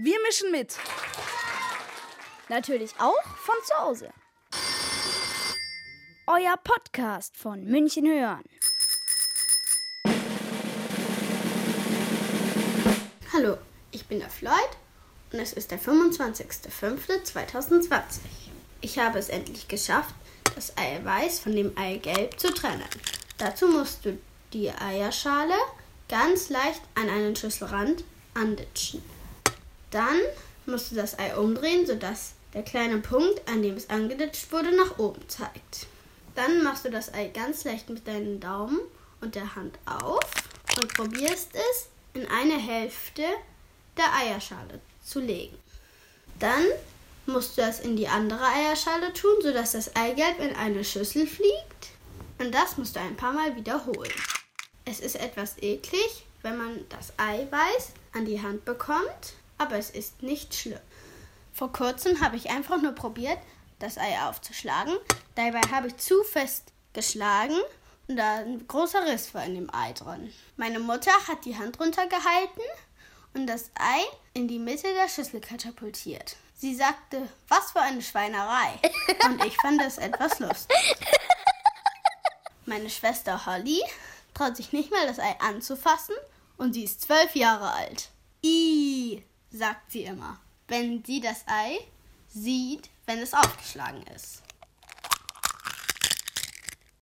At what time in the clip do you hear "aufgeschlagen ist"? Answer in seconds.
93.34-94.42